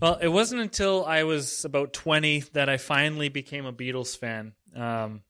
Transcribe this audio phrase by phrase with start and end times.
[0.00, 4.52] Well, it wasn't until I was about 20 that I finally became a Beatles fan.
[4.76, 5.22] Um,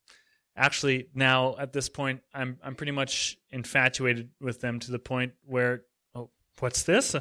[0.54, 5.32] actually, now at this point, I'm I'm pretty much infatuated with them to the point
[5.46, 5.84] where
[6.14, 6.28] oh,
[6.58, 7.14] what's this?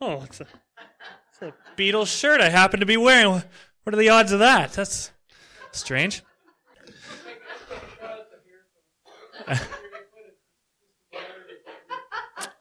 [0.00, 0.46] Oh, it's a,
[1.30, 3.30] it's a Beatles shirt I happen to be wearing.
[3.30, 4.72] What are the odds of that?
[4.74, 5.10] That's
[5.72, 6.22] strange.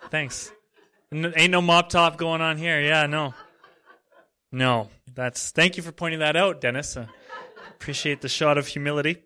[0.10, 0.52] Thanks.
[1.12, 2.80] N- ain't no mop top going on here.
[2.82, 3.34] Yeah, no.
[4.54, 4.90] No.
[5.14, 6.96] That's thank you for pointing that out, Dennis.
[6.96, 7.08] Uh,
[7.72, 9.24] appreciate the shot of humility.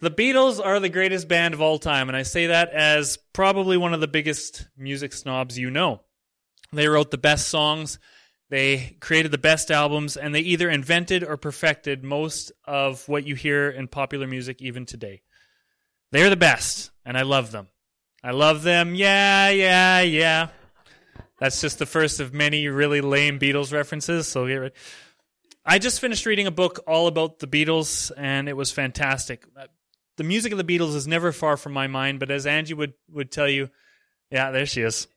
[0.00, 3.76] The Beatles are the greatest band of all time, and I say that as probably
[3.76, 6.00] one of the biggest music snobs you know.
[6.72, 8.00] They wrote the best songs,
[8.50, 13.36] they created the best albums, and they either invented or perfected most of what you
[13.36, 15.22] hear in popular music even today.
[16.10, 17.68] They're the best, and I love them.
[18.24, 20.48] I love them, yeah, yeah, yeah.
[21.42, 24.74] That's just the first of many really lame Beatles references, so get ready.
[25.64, 29.44] I just finished reading a book all about the Beatles, and it was fantastic
[30.16, 32.94] the music of the Beatles is never far from my mind, but as Angie would,
[33.10, 33.70] would tell you,
[34.30, 35.08] yeah, there she is.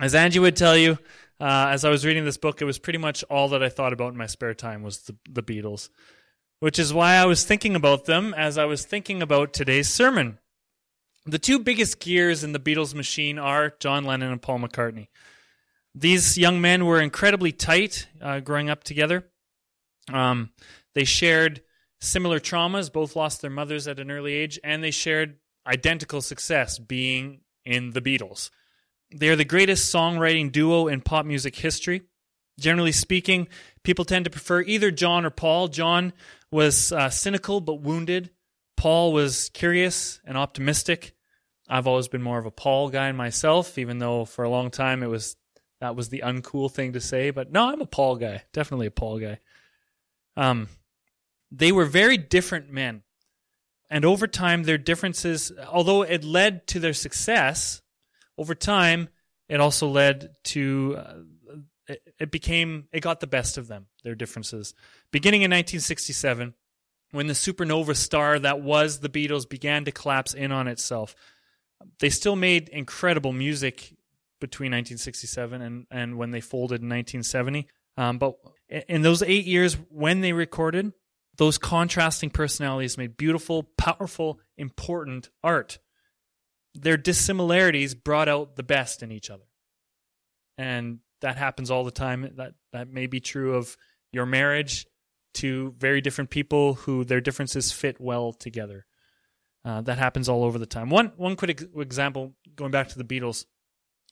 [0.00, 0.98] As Angie would tell you,
[1.40, 3.92] uh, as I was reading this book, it was pretty much all that I thought
[3.92, 5.88] about in my spare time was the, the Beatles,
[6.60, 10.38] which is why I was thinking about them as I was thinking about today's sermon.
[11.26, 15.08] The two biggest gears in the Beatles machine are John Lennon and Paul McCartney.
[15.94, 19.26] These young men were incredibly tight uh, growing up together.
[20.12, 20.50] Um,
[20.94, 21.62] they shared
[22.00, 26.78] similar traumas, both lost their mothers at an early age, and they shared identical success
[26.78, 28.50] being in the Beatles.
[29.14, 32.02] They are the greatest songwriting duo in pop music history.
[32.58, 33.48] Generally speaking,
[33.82, 35.68] people tend to prefer either John or Paul.
[35.68, 36.12] John
[36.50, 38.30] was uh, cynical but wounded.
[38.76, 41.14] Paul was curious and optimistic.
[41.68, 45.02] I've always been more of a Paul guy myself, even though for a long time
[45.02, 45.36] it was
[45.84, 47.28] that was the uncool thing to say.
[47.28, 49.38] But no, I'm a Paul guy, definitely a Paul guy.
[50.34, 50.68] Um,
[51.52, 53.02] they were very different men.
[53.90, 57.82] And over time, their differences, although it led to their success,
[58.38, 59.10] over time,
[59.46, 61.14] it also led to, uh,
[61.86, 64.72] it, it became, it got the best of them, their differences.
[65.12, 66.54] Beginning in 1967,
[67.10, 71.14] when the supernova star that was the Beatles began to collapse in on itself,
[72.00, 73.93] they still made incredible music
[74.44, 77.66] between 1967 and, and when they folded in 1970.
[77.96, 78.34] Um, but
[78.88, 80.92] in those eight years when they recorded,
[81.38, 85.78] those contrasting personalities made beautiful, powerful, important art.
[86.74, 89.44] Their dissimilarities brought out the best in each other.
[90.58, 92.30] And that happens all the time.
[92.36, 93.76] That that may be true of
[94.12, 94.86] your marriage
[95.34, 98.84] to very different people who their differences fit well together.
[99.64, 100.90] Uh, that happens all over the time.
[100.90, 103.46] One one quick example, going back to the Beatles,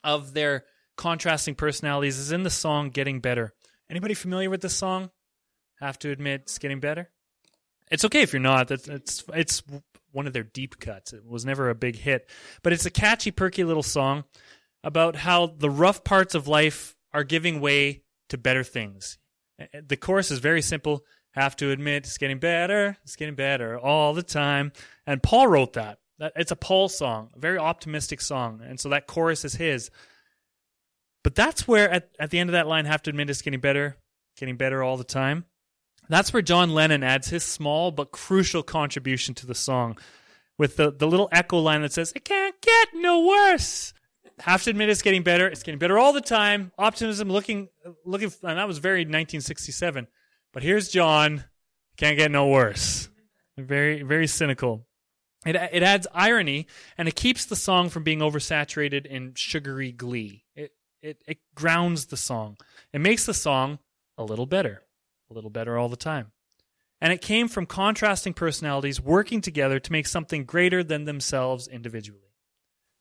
[0.04, 0.64] of their
[0.96, 3.52] contrasting personalities is in the song "Getting Better."
[3.90, 5.10] Anybody familiar with this song?
[5.82, 7.10] have to admit it's getting better.
[7.90, 8.70] It's okay if you're not.
[8.70, 9.62] It's it's it's
[10.12, 11.12] one of their deep cuts.
[11.12, 12.30] It was never a big hit,
[12.62, 14.24] but it's a catchy, perky little song
[14.84, 19.18] about how the rough parts of life are giving way to better things.
[19.74, 21.04] The chorus is very simple.
[21.32, 22.96] Have to admit, it's getting better.
[23.04, 24.72] It's getting better all the time.
[25.06, 25.98] And Paul wrote that.
[26.37, 28.62] It's a Paul song, a very optimistic song.
[28.65, 29.91] And so that chorus is his.
[31.25, 33.60] But that's where, at, at the end of that line, have to admit, it's getting
[33.60, 33.97] better,
[34.37, 35.44] getting better all the time.
[36.09, 39.99] That's where John Lennon adds his small but crucial contribution to the song
[40.59, 43.94] with the, the little echo line that says, It can't get no worse.
[44.41, 45.47] Have to admit it's getting better.
[45.47, 46.72] It's getting better all the time.
[46.78, 47.69] Optimism looking,
[48.04, 50.09] looking, and that was very 1967.
[50.53, 51.44] But here's John.
[51.97, 53.09] Can't get no worse.
[53.56, 54.87] Very, very cynical.
[55.44, 56.66] It, it adds irony
[56.97, 60.44] and it keeps the song from being oversaturated in sugary glee.
[60.54, 60.72] It,
[61.03, 62.56] it, it grounds the song.
[62.92, 63.80] It makes the song
[64.16, 64.82] a little better
[65.32, 66.30] a little better all the time.
[67.00, 72.21] And it came from contrasting personalities working together to make something greater than themselves individually.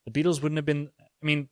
[0.05, 1.49] The Beatles wouldn't have been, I mean,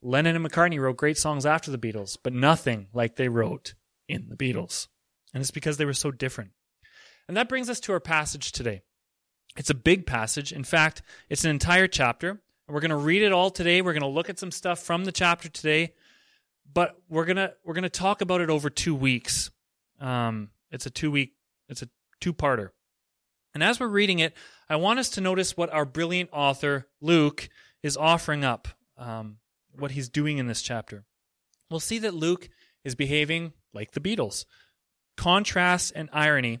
[0.00, 3.74] Lennon and McCartney wrote great songs after the Beatles, but nothing like they wrote
[4.08, 4.86] in the Beatles.
[5.34, 6.52] And it's because they were so different.
[7.26, 8.82] And that brings us to our passage today.
[9.56, 10.52] It's a big passage.
[10.52, 12.40] In fact, it's an entire chapter.
[12.68, 13.80] We're going to read it all today.
[13.80, 15.94] We're going to look at some stuff from the chapter today,
[16.72, 19.50] but we're going to we're going to talk about it over 2 weeks.
[20.00, 21.34] Um, it's a two week,
[21.68, 21.88] it's a
[22.20, 22.70] two parter.
[23.54, 24.34] And as we're reading it,
[24.68, 27.48] I want us to notice what our brilliant author, Luke,
[27.82, 28.68] is offering up,
[28.98, 29.38] um,
[29.78, 31.04] what he's doing in this chapter.
[31.70, 32.50] We'll see that Luke
[32.84, 34.44] is behaving like the Beatles
[35.16, 36.60] contrast and irony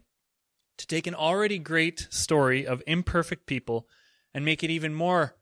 [0.78, 3.88] to take an already great story of imperfect people
[4.34, 5.36] and make it even more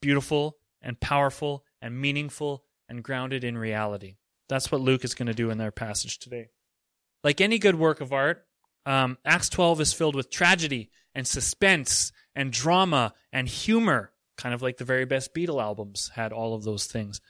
[0.00, 4.16] beautiful and powerful and meaningful and grounded in reality.
[4.48, 6.48] That's what Luke is going to do in our passage today.
[7.22, 8.44] Like any good work of art,
[8.86, 14.62] um, Acts 12 is filled with tragedy and suspense and drama and humor, kind of
[14.62, 17.20] like the very best Beatle albums had all of those things.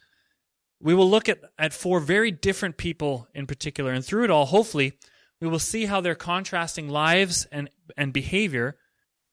[0.81, 4.47] We will look at, at four very different people in particular, and through it all,
[4.47, 4.95] hopefully,
[5.41, 8.77] we will see how their contrasting lives and, and behavior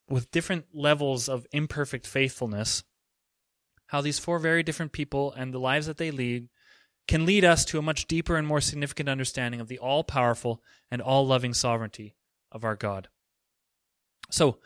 [0.10, 2.84] with different levels of imperfect faithfulness,
[3.88, 6.48] how these four very different people and the lives that they lead
[7.08, 10.62] can lead us to a much deeper and more significant understanding of the all powerful
[10.92, 12.16] and all loving sovereignty
[12.52, 13.08] of our God.
[14.30, 14.58] So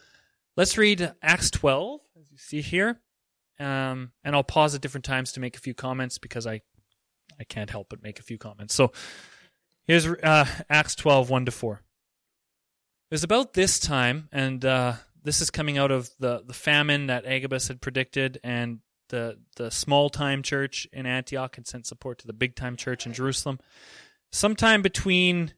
[0.58, 3.00] let's read Acts 12, as you see here.
[3.60, 6.62] Um, and I'll pause at different times to make a few comments because I,
[7.40, 8.74] I can't help but make a few comments.
[8.74, 8.92] So
[9.92, 11.74] here's uh, Acts 12, 1 to 4.
[11.74, 11.80] It
[13.14, 17.26] was about this time, and uh, this is coming out of the, the famine that
[17.26, 18.80] Agabus had predicted, and
[19.10, 23.06] the the small time church in Antioch had sent support to the big time church
[23.06, 23.60] in Jerusalem.
[24.32, 25.54] Sometime between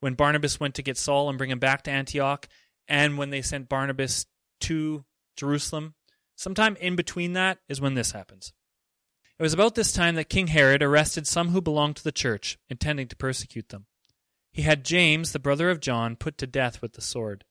[0.00, 2.48] when Barnabas went to get Saul and bring him back to Antioch,
[2.88, 4.26] and when they sent Barnabas
[4.62, 5.04] to
[5.36, 5.94] Jerusalem,
[6.34, 8.52] sometime in between that is when this happens.
[9.40, 12.58] It was about this time that King Herod arrested some who belonged to the church,
[12.68, 13.86] intending to persecute them.
[14.52, 17.46] He had James, the brother of John, put to death with the sword.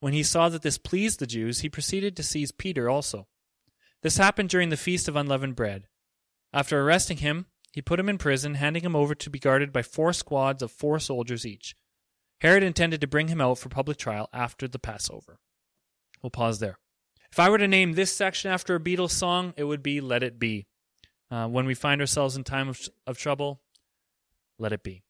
[0.00, 3.28] When he saw that this pleased the Jews, he proceeded to seize Peter also.
[4.02, 5.86] This happened during the Feast of Unleavened Bread.
[6.52, 9.82] After arresting him, he put him in prison, handing him over to be guarded by
[9.82, 11.76] four squads of four soldiers each.
[12.40, 15.38] Herod intended to bring him out for public trial after the Passover.
[16.20, 16.80] We'll pause there.
[17.30, 20.24] If I were to name this section after a Beatles song, it would be Let
[20.24, 20.66] It Be.
[21.30, 23.60] Uh, when we find ourselves in time of, of trouble,
[24.58, 25.02] let it be.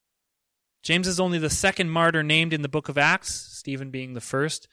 [0.83, 4.21] James is only the second martyr named in the book of Acts, Stephen being the
[4.21, 4.69] first.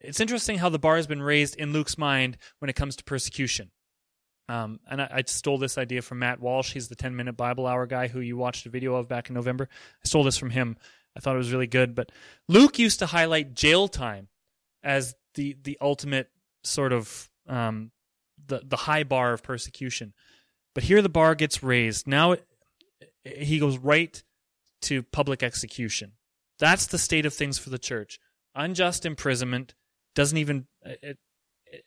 [0.00, 3.04] It's interesting how the bar has been raised in Luke's mind when it comes to
[3.04, 3.70] persecution.
[4.48, 6.72] Um, and I, I, stole this idea from Matt Walsh.
[6.72, 9.34] He's the 10 minute Bible hour guy who you watched a video of back in
[9.34, 9.68] November.
[10.04, 10.76] I stole this from him.
[11.16, 11.96] I thought it was really good.
[11.96, 12.12] But
[12.48, 14.28] Luke used to highlight jail time
[14.84, 16.30] as the, the ultimate
[16.62, 17.90] sort of um,
[18.46, 20.12] the, the high bar of persecution.
[20.76, 22.06] But here the bar gets raised.
[22.06, 22.46] Now it,
[23.24, 24.22] he goes right
[24.82, 26.12] to public execution.
[26.58, 28.20] That's the state of things for the church.
[28.54, 29.72] Unjust imprisonment,
[30.14, 31.16] doesn't even it,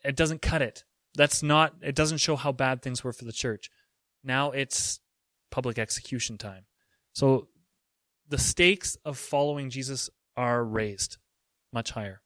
[0.04, 0.86] it doesn't cut it.
[1.14, 3.70] That's not it doesn't show how bad things were for the church.
[4.24, 5.00] Now it's
[5.52, 6.66] public execution time.
[7.14, 7.48] So
[8.28, 11.18] the stakes of following Jesus are raised
[11.72, 12.22] much higher.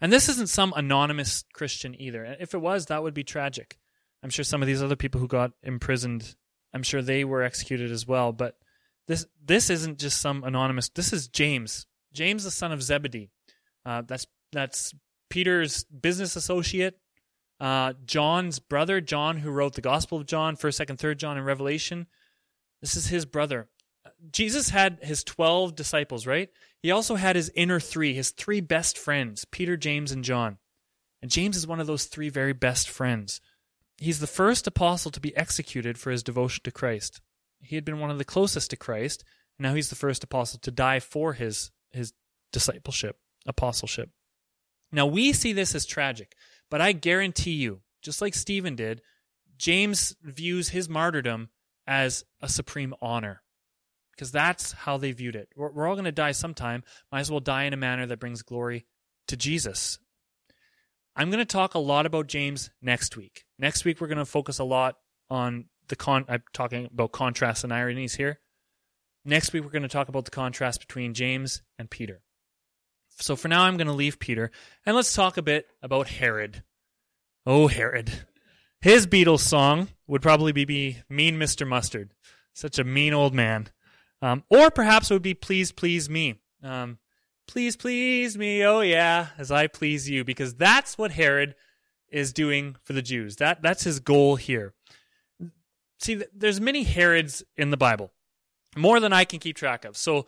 [0.00, 2.36] And this isn't some anonymous Christian either.
[2.38, 3.76] If it was, that would be tragic.
[4.22, 6.34] I'm sure some of these other people who got imprisoned,
[6.74, 8.32] I'm sure they were executed as well.
[8.32, 8.56] But
[9.06, 10.88] this this isn't just some anonymous.
[10.88, 13.30] This is James, James the son of Zebedee.
[13.86, 14.94] Uh, that's that's
[15.30, 16.98] Peter's business associate,
[17.60, 21.46] uh, John's brother, John, who wrote the Gospel of John, First, Second, Third John, and
[21.46, 22.06] Revelation.
[22.80, 23.68] This is his brother.
[24.32, 26.50] Jesus had his twelve disciples, right?
[26.82, 30.58] He also had his inner three, his three best friends, Peter, James, and John.
[31.20, 33.40] And James is one of those three very best friends.
[33.98, 37.20] He's the first apostle to be executed for his devotion to Christ.
[37.60, 39.24] He had been one of the closest to Christ,
[39.58, 42.12] now he's the first apostle to die for his his
[42.52, 43.16] discipleship,
[43.46, 44.10] apostleship.
[44.92, 46.34] Now, we see this as tragic,
[46.70, 49.02] but I guarantee you, just like Stephen did,
[49.56, 51.48] James views his martyrdom
[51.86, 53.42] as a supreme honor
[54.12, 55.48] because that's how they viewed it.
[55.56, 56.84] We're all going to die sometime.
[57.10, 58.86] Might as well die in a manner that brings glory
[59.28, 59.98] to Jesus.
[61.18, 63.44] I'm going to talk a lot about James next week.
[63.58, 64.98] Next week, we're going to focus a lot
[65.28, 66.24] on the con.
[66.28, 68.38] I'm talking about contrasts and ironies here.
[69.24, 72.22] Next week, we're going to talk about the contrast between James and Peter.
[73.18, 74.52] So for now, I'm going to leave Peter
[74.86, 76.62] and let's talk a bit about Herod.
[77.44, 78.12] Oh, Herod.
[78.80, 81.66] His Beatles song would probably be Mean Mr.
[81.66, 82.14] Mustard.
[82.54, 83.70] Such a mean old man.
[84.22, 86.36] Um, or perhaps it would be Please, Please Me.
[86.62, 86.98] Um,
[87.48, 91.56] please, please me, oh yeah, as I please you, because that's what Herod
[92.10, 93.36] is doing for the Jews.
[93.36, 94.74] That that's his goal here.
[96.00, 98.12] See, there's many Herods in the Bible,
[98.76, 99.96] more than I can keep track of.
[99.96, 100.18] So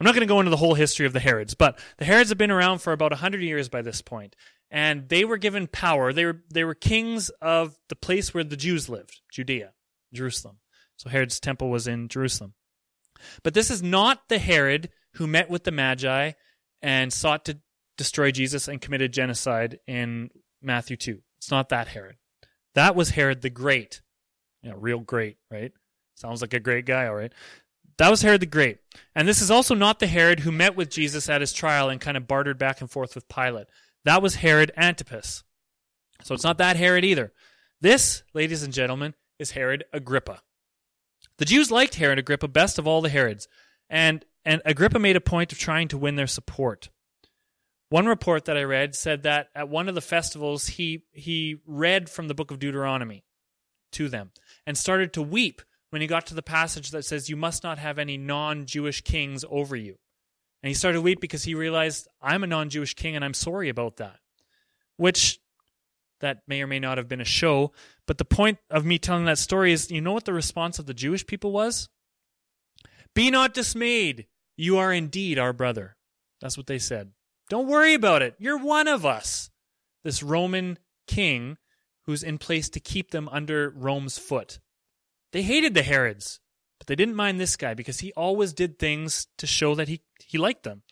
[0.00, 2.30] I'm not going to go into the whole history of the Herods, but the Herods
[2.30, 4.34] have been around for about 100 years by this point,
[4.70, 6.12] and they were given power.
[6.12, 9.72] They were they were kings of the place where the Jews lived, Judea,
[10.12, 10.58] Jerusalem.
[10.96, 12.54] So Herod's temple was in Jerusalem.
[13.42, 16.32] But this is not the Herod who met with the Magi
[16.82, 17.58] and sought to
[17.96, 20.30] destroy Jesus and committed genocide in
[20.60, 21.20] Matthew 2.
[21.38, 22.16] It's not that Herod.
[22.74, 24.02] That was Herod the Great.
[24.62, 25.72] You know, real great, right?
[26.14, 27.32] Sounds like a great guy, all right.
[27.98, 28.78] That was Herod the Great.
[29.14, 32.00] And this is also not the Herod who met with Jesus at his trial and
[32.00, 33.68] kind of bartered back and forth with Pilate.
[34.04, 35.44] That was Herod Antipas.
[36.22, 37.32] So it's not that Herod either.
[37.80, 40.42] This, ladies and gentlemen, is Herod Agrippa.
[41.38, 43.48] The Jews liked Herod Agrippa best of all the Herods,
[43.90, 46.90] and, and Agrippa made a point of trying to win their support.
[47.88, 52.10] One report that I read said that at one of the festivals, he, he read
[52.10, 53.24] from the book of Deuteronomy
[53.92, 54.32] to them
[54.66, 57.78] and started to weep when he got to the passage that says, You must not
[57.78, 59.96] have any non Jewish kings over you.
[60.62, 63.34] And he started to weep because he realized, I'm a non Jewish king and I'm
[63.34, 64.18] sorry about that.
[64.96, 65.38] Which
[66.20, 67.72] that may or may not have been a show.
[68.06, 70.86] But the point of me telling that story is you know what the response of
[70.86, 71.88] the Jewish people was?
[73.14, 74.26] Be not dismayed.
[74.56, 75.96] You are indeed our brother.
[76.40, 77.12] That's what they said.
[77.48, 78.34] Don't worry about it.
[78.38, 79.50] You're one of us.
[80.02, 81.56] This Roman king
[82.02, 84.58] who's in place to keep them under Rome's foot.
[85.32, 86.40] They hated the Herods,
[86.78, 90.02] but they didn't mind this guy because he always did things to show that he,
[90.24, 90.82] he liked them.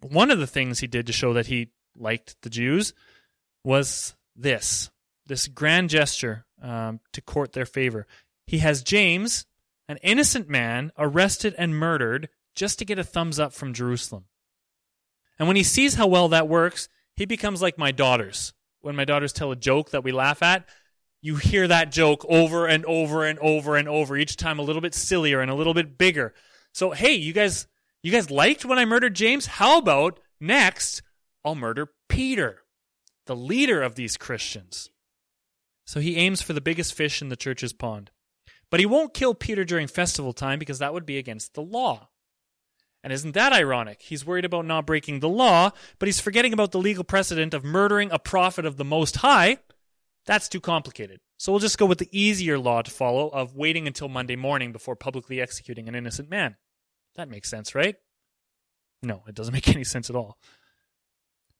[0.00, 2.92] One of the things he did to show that he liked the Jews
[3.64, 4.90] was this
[5.26, 8.06] this grand gesture um, to court their favor.
[8.46, 9.44] He has James,
[9.88, 14.24] an innocent man, arrested and murdered just to get a thumbs up from Jerusalem.
[15.38, 18.52] And when he sees how well that works, he becomes like my daughters.
[18.80, 20.68] When my daughters tell a joke that we laugh at,
[21.20, 24.82] you hear that joke over and over and over and over, each time a little
[24.82, 26.34] bit sillier and a little bit bigger.
[26.72, 27.66] So, hey, you guys,
[28.02, 29.46] you guys liked when I murdered James?
[29.46, 31.02] How about next,
[31.44, 32.62] I'll murder Peter?
[33.26, 34.90] the leader of these Christians.
[35.84, 38.10] So he aims for the biggest fish in the church's pond.
[38.70, 42.08] But he won't kill Peter during festival time because that would be against the law.
[43.02, 44.02] And isn't that ironic?
[44.02, 47.62] He's worried about not breaking the law, but he's forgetting about the legal precedent of
[47.62, 49.58] murdering a prophet of the Most High.
[50.26, 51.20] That's too complicated.
[51.38, 54.72] So we'll just go with the easier law to follow of waiting until Monday morning
[54.72, 56.56] before publicly executing an innocent man.
[57.14, 57.94] That makes sense, right?
[59.02, 60.38] No, it doesn't make any sense at all.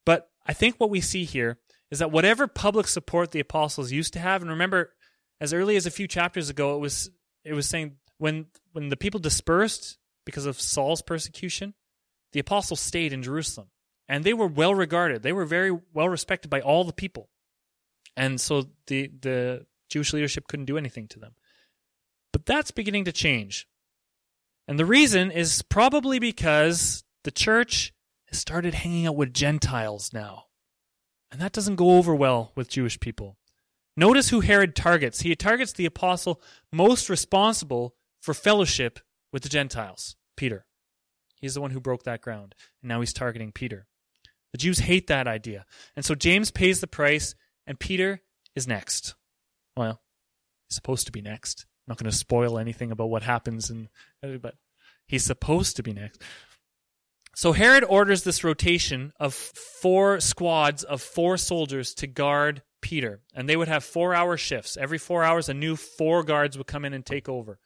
[0.04, 1.58] But I think what we see here
[1.90, 4.94] is that whatever public support the apostles used to have, and remember,
[5.40, 7.10] as early as a few chapters ago, it was
[7.44, 11.74] it was saying when when the people dispersed because of Saul's persecution,
[12.32, 13.68] the apostles stayed in Jerusalem,
[14.08, 15.22] and they were well regarded.
[15.22, 17.28] They were very well respected by all the people,
[18.16, 21.34] and so the the Jewish leadership couldn't do anything to them.
[22.32, 23.68] But that's beginning to change,
[24.66, 27.92] and the reason is probably because the church
[28.28, 30.44] has started hanging out with Gentiles now.
[31.30, 33.36] And that doesn't go over well with Jewish people.
[33.96, 35.20] Notice who Herod targets.
[35.20, 39.00] He targets the apostle most responsible for fellowship
[39.32, 40.66] with the Gentiles, Peter.
[41.40, 42.54] He's the one who broke that ground.
[42.82, 43.86] And now he's targeting Peter.
[44.52, 45.64] The Jews hate that idea.
[45.94, 47.34] And so James pays the price,
[47.66, 48.22] and Peter
[48.54, 49.14] is next.
[49.76, 50.00] Well,
[50.68, 51.66] he's supposed to be next.
[51.86, 53.88] I'm not going to spoil anything about what happens, in,
[54.22, 54.54] but
[55.06, 56.22] he's supposed to be next.
[57.34, 63.20] So Herod orders this rotation of four squads of four soldiers to guard Peter.
[63.34, 64.76] And they would have four hour shifts.
[64.76, 67.58] Every four hours, a new four guards would come in and take over.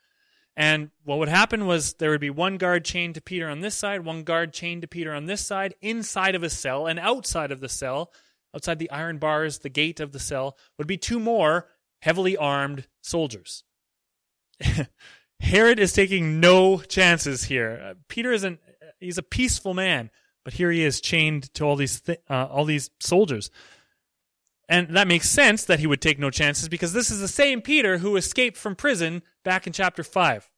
[0.56, 3.74] And what would happen was there would be one guard chained to Peter on this
[3.74, 7.52] side, one guard chained to Peter on this side, inside of a cell, and outside
[7.52, 8.10] of the cell,
[8.54, 11.68] outside the iron bars, the gate of the cell, would be two more
[12.00, 13.62] heavily armed soldiers.
[15.40, 17.80] Herod is taking no chances here.
[17.82, 18.58] Uh, Peter isn't
[18.98, 20.10] He's a peaceful man,
[20.44, 23.50] but here he is chained to all these th- uh, all these soldiers.
[24.70, 27.60] And that makes sense that he would take no chances because this is the same
[27.60, 30.48] Peter who escaped from prison back in chapter 5.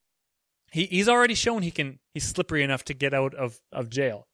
[0.70, 4.28] He, he's already shown he can he's slippery enough to get out of, of jail.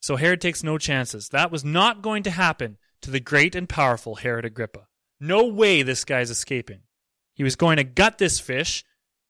[0.00, 1.28] So Herod takes no chances.
[1.28, 4.86] That was not going to happen to the great and powerful Herod Agrippa.
[5.20, 6.80] No way this guy's escaping.
[7.34, 8.82] He was going to gut this fish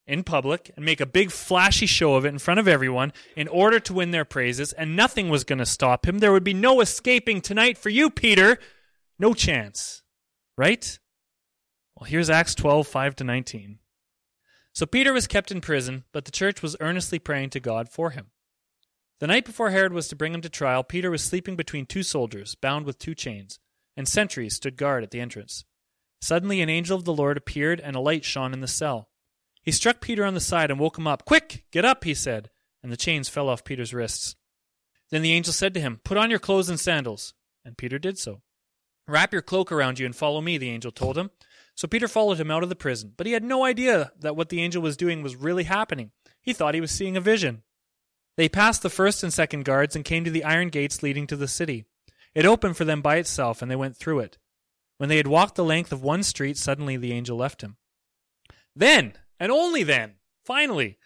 [0.06, 3.48] in public and make a big flashy show of it in front of everyone in
[3.48, 6.18] order to win their praises, and nothing was going to stop him.
[6.18, 8.56] There would be no escaping tonight for you, Peter.
[9.20, 10.02] No chance.
[10.56, 10.98] Right?
[11.94, 13.78] Well, here's Acts 12, 5 to 19.
[14.72, 18.10] So Peter was kept in prison, but the church was earnestly praying to God for
[18.10, 18.30] him.
[19.18, 22.02] The night before Herod was to bring him to trial, Peter was sleeping between two
[22.02, 23.58] soldiers, bound with two chains,
[23.94, 25.66] and sentries stood guard at the entrance.
[26.22, 29.10] Suddenly, an angel of the Lord appeared, and a light shone in the cell.
[29.62, 31.26] He struck Peter on the side and woke him up.
[31.26, 32.48] Quick, get up, he said,
[32.82, 34.36] and the chains fell off Peter's wrists.
[35.10, 37.34] Then the angel said to him, Put on your clothes and sandals.
[37.66, 38.40] And Peter did so.
[39.10, 41.30] Wrap your cloak around you and follow me, the angel told him.
[41.74, 44.50] So Peter followed him out of the prison, but he had no idea that what
[44.50, 46.10] the angel was doing was really happening.
[46.42, 47.62] He thought he was seeing a vision.
[48.36, 51.36] They passed the first and second guards and came to the iron gates leading to
[51.36, 51.86] the city.
[52.34, 54.38] It opened for them by itself, and they went through it.
[54.98, 57.76] When they had walked the length of one street, suddenly the angel left him.
[58.76, 60.98] Then and only then, finally,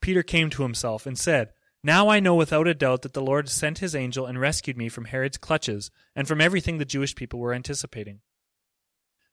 [0.00, 1.52] Peter came to himself and said,
[1.82, 4.90] Now I know without a doubt that the Lord sent his angel and rescued me
[4.90, 8.20] from Herod's clutches and from everything the Jewish people were anticipating.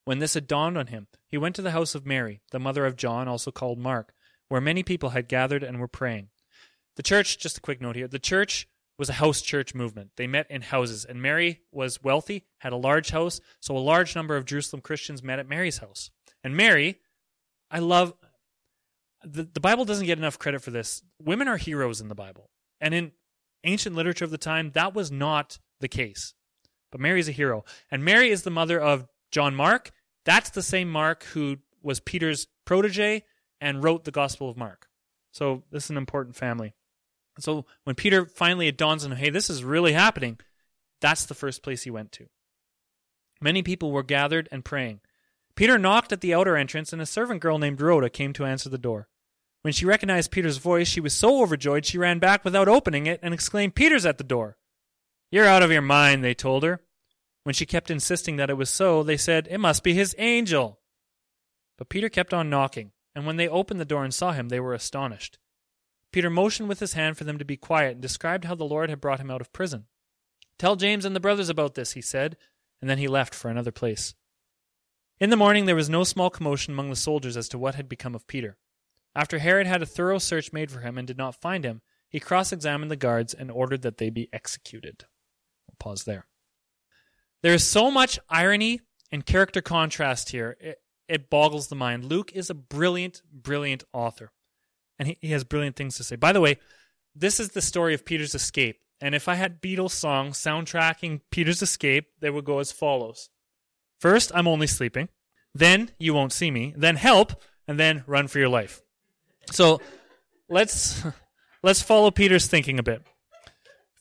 [0.05, 2.85] When this had dawned on him, he went to the house of Mary, the mother
[2.85, 4.13] of John, also called Mark,
[4.47, 6.29] where many people had gathered and were praying.
[6.95, 10.11] The church, just a quick note here, the church was a house church movement.
[10.15, 14.15] They met in houses, and Mary was wealthy, had a large house, so a large
[14.15, 16.09] number of Jerusalem Christians met at Mary's house.
[16.43, 17.01] And Mary,
[17.69, 18.13] I love,
[19.31, 21.03] the, the Bible doesn't get enough credit for this.
[21.21, 22.49] Women are heroes in the Bible.
[22.79, 23.11] And in
[23.63, 26.33] ancient literature of the time, that was not the case.
[26.91, 27.65] But Mary is a hero.
[27.91, 29.91] And Mary is the mother of John Mark.
[30.25, 33.23] That's the same Mark who was Peter's protege
[33.59, 34.87] and wrote the Gospel of Mark.
[35.31, 36.73] So this is an important family.
[37.39, 40.39] So when Peter finally it dawns on him, hey, this is really happening,
[41.01, 42.27] that's the first place he went to.
[43.39, 45.01] Many people were gathered and praying.
[45.55, 48.69] Peter knocked at the outer entrance, and a servant girl named Rhoda came to answer
[48.69, 49.07] the door.
[49.67, 53.19] When she recognized Peter's voice, she was so overjoyed she ran back without opening it
[53.21, 54.55] and exclaimed, Peter's at the door.
[55.29, 56.79] You're out of your mind, they told her.
[57.43, 60.79] When she kept insisting that it was so, they said, It must be his angel.
[61.77, 64.61] But Peter kept on knocking, and when they opened the door and saw him, they
[64.61, 65.37] were astonished.
[66.13, 68.89] Peter motioned with his hand for them to be quiet and described how the Lord
[68.89, 69.87] had brought him out of prison.
[70.57, 72.37] Tell James and the brothers about this, he said,
[72.79, 74.15] and then he left for another place.
[75.19, 77.89] In the morning there was no small commotion among the soldiers as to what had
[77.89, 78.55] become of Peter.
[79.17, 82.19] After Herod had a thorough search made for him and did not find him, he
[82.19, 85.05] cross examined the guards and ordered that they be executed.
[85.67, 86.27] We'll pause there.
[87.41, 88.81] There is so much irony
[89.11, 92.05] and character contrast here, it, it boggles the mind.
[92.05, 94.31] Luke is a brilliant, brilliant author
[94.99, 96.15] and he, he has brilliant things to say.
[96.15, 96.59] By the way,
[97.15, 98.81] this is the story of Peter's escape.
[99.01, 103.29] And if I had Beatles songs soundtracking Peter's escape, they would go as follows.
[103.99, 105.09] First, I'm only sleeping.
[105.55, 106.75] Then, you won't see me.
[106.77, 107.41] Then, help.
[107.67, 108.81] And then, run for your life.
[109.51, 109.81] So,
[110.49, 111.03] let's,
[111.63, 113.01] let's follow Peter's thinking a bit.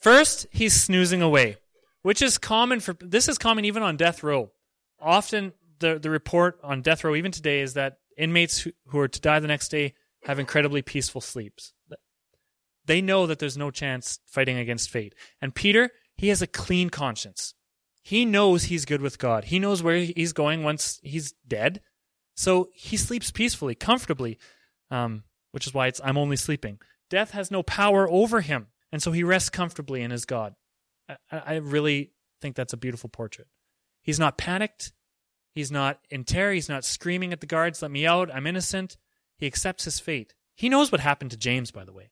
[0.01, 1.57] First, he's snoozing away,
[2.03, 4.51] which is common for, this is common even on death row.
[5.01, 9.09] Often, the, the report on death row, even today, is that inmates who, who are
[9.09, 11.73] to die the next day have incredibly peaceful sleeps.
[12.87, 15.15] They know that there's no chance fighting against fate.
[15.41, 17.55] And Peter, he has a clean conscience.
[18.03, 19.47] He knows he's good with God.
[19.47, 21.81] He knows where he's going once he's dead.
[22.37, 24.39] So he sleeps peacefully, comfortably,
[24.91, 25.25] um,
[25.57, 26.81] which is why it's I'm only sleeping.
[27.09, 28.67] Death has no power over him.
[28.93, 30.55] And so he rests comfortably in his God.
[31.09, 33.49] I, I really think that's a beautiful portrait.
[34.03, 34.93] He's not panicked.
[35.55, 36.53] He's not in terror.
[36.53, 38.31] He's not screaming at the guards, let me out.
[38.31, 38.99] I'm innocent.
[39.39, 40.35] He accepts his fate.
[40.55, 42.11] He knows what happened to James, by the way.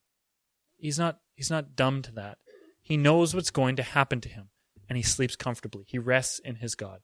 [0.78, 2.38] He's not he's not dumb to that.
[2.80, 4.48] He knows what's going to happen to him,
[4.88, 5.84] and he sleeps comfortably.
[5.86, 7.00] He rests in his God.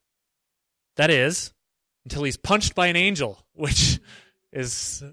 [0.97, 1.53] That is,
[2.07, 4.01] until he's punched by an angel, which
[4.55, 5.05] is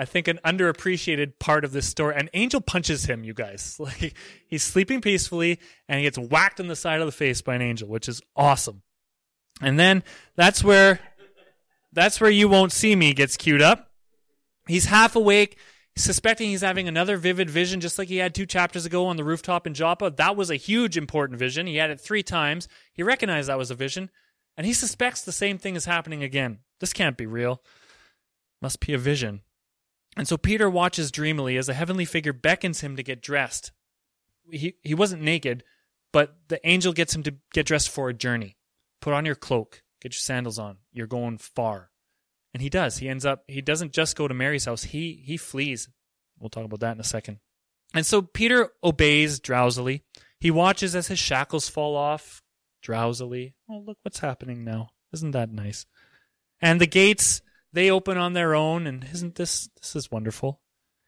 [0.00, 2.14] I think an underappreciated part of this story.
[2.16, 3.78] An angel punches him, you guys.
[3.90, 4.14] Like
[4.46, 7.60] he's sleeping peacefully and he gets whacked in the side of the face by an
[7.60, 8.80] angel, which is awesome.
[9.60, 10.02] And then
[10.36, 11.00] that's where
[11.92, 13.90] that's where you won't see me gets cued up.
[14.66, 15.58] He's half awake,
[15.96, 19.24] suspecting he's having another vivid vision, just like he had two chapters ago on the
[19.24, 20.10] rooftop in Joppa.
[20.16, 21.66] That was a huge, important vision.
[21.66, 22.68] He had it three times.
[22.94, 24.08] He recognized that was a vision,
[24.56, 26.60] and he suspects the same thing is happening again.
[26.78, 27.60] This can't be real.
[28.62, 29.42] Must be a vision.
[30.16, 33.72] And so Peter watches dreamily as a heavenly figure beckons him to get dressed.
[34.50, 35.62] He, he wasn't naked,
[36.12, 38.56] but the angel gets him to get dressed for a journey.
[39.00, 40.78] Put on your cloak, get your sandals on.
[40.92, 41.90] You're going far.
[42.52, 42.98] And he does.
[42.98, 44.82] He ends up he doesn't just go to Mary's house.
[44.82, 45.88] He he flees.
[46.38, 47.38] We'll talk about that in a second.
[47.94, 50.02] And so Peter obeys drowsily.
[50.40, 52.42] He watches as his shackles fall off
[52.82, 53.54] drowsily.
[53.68, 54.90] Oh, look what's happening now.
[55.12, 55.86] Isn't that nice?
[56.60, 57.42] And the gates
[57.72, 60.60] they open on their own and isn't this this is wonderful.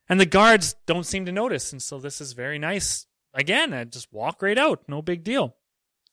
[0.08, 3.06] And the guards don't seem to notice and so this is very nice.
[3.34, 4.82] Again, I just walk right out.
[4.88, 5.56] No big deal.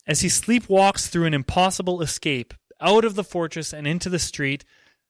[0.08, 4.64] As he sleepwalks through an impossible escape out of the fortress and into the street,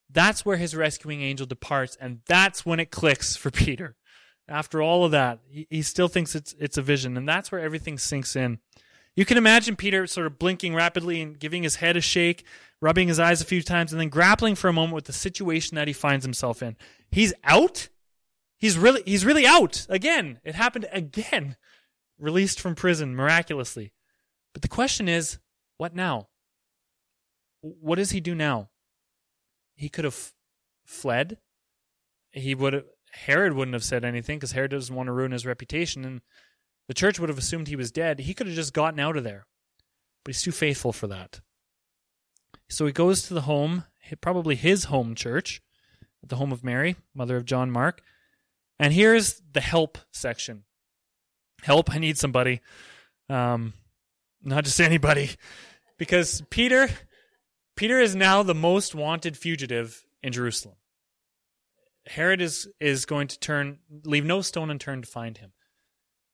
[0.10, 3.96] that's where his rescuing angel departs, and that's when it clicks for Peter.
[4.48, 7.62] After all of that, he, he still thinks it's it's a vision, and that's where
[7.62, 8.60] everything sinks in.
[9.16, 12.46] You can imagine Peter sort of blinking rapidly and giving his head a shake,
[12.82, 15.76] rubbing his eyes a few times, and then grappling for a moment with the situation
[15.76, 16.78] that he finds himself in.
[17.12, 17.90] He's out.
[18.58, 20.40] He's really he's really out again.
[20.44, 21.56] It happened again.
[22.18, 23.94] Released from prison miraculously.
[24.54, 25.40] But the question is,
[25.78, 26.28] what now?
[27.62, 28.70] What does he do now?
[29.80, 30.34] he could have
[30.86, 31.38] fled.
[32.32, 35.46] He would have, Herod wouldn't have said anything because Herod doesn't want to ruin his
[35.46, 36.22] reputation, and
[36.90, 38.20] the church would have assumed he was dead.
[38.20, 39.48] He could have just gotten out of there,
[40.24, 41.40] but he's too faithful for that.
[42.70, 43.86] So he goes to the home,
[44.22, 45.62] probably his home church,
[46.24, 48.02] the home of Mary, mother of John Mark.
[48.80, 50.64] And here's the help section.
[51.64, 52.62] Help, I need somebody.
[53.28, 53.74] Um,
[54.42, 55.32] not just anybody.
[55.98, 56.90] Because Peter
[57.76, 60.76] Peter is now the most wanted fugitive in Jerusalem.
[62.06, 65.52] Herod is is going to turn leave no stone unturned to find him.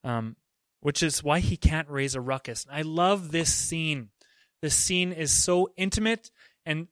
[0.04, 0.36] Um,
[0.82, 2.68] which is why he can't raise a ruckus.
[2.72, 4.10] I love this scene.
[4.66, 6.32] This scene is so intimate
[6.66, 6.88] and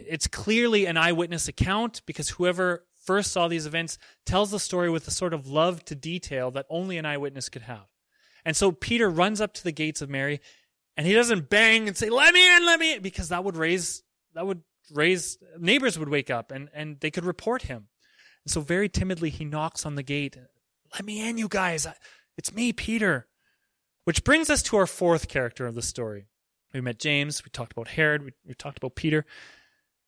[0.00, 5.06] it's clearly an eyewitness account because whoever first saw these events tells the story with
[5.06, 7.84] a sort of love to detail that only an eyewitness could have.
[8.46, 10.40] And so Peter runs up to the gates of Mary
[10.96, 13.58] and he doesn't bang and say, let me in, let me in, because that would
[13.58, 17.88] raise, that would raise, neighbors would wake up and, and they could report him.
[18.46, 20.38] And so very timidly he knocks on the gate.
[20.94, 21.86] Let me in, you guys.
[22.38, 23.26] It's me, Peter.
[24.04, 26.28] Which brings us to our fourth character of the story.
[26.74, 29.24] We met James, we talked about Herod, we, we talked about Peter.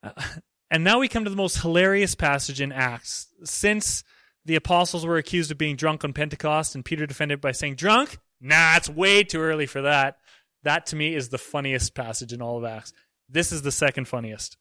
[0.02, 0.10] Uh,
[0.70, 3.28] and now we come to the most hilarious passage in Acts.
[3.44, 4.02] Since
[4.44, 8.18] the apostles were accused of being drunk on Pentecost, and Peter defended by saying, Drunk?
[8.40, 10.18] Nah, it's way too early for that.
[10.64, 12.92] That to me is the funniest passage in all of Acts.
[13.28, 14.56] This is the second funniest.